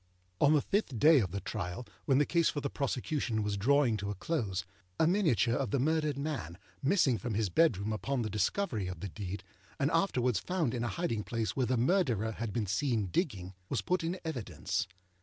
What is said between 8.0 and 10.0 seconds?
the discovery of the deed, and